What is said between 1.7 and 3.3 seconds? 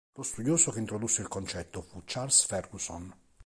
fu Charles Ferguson.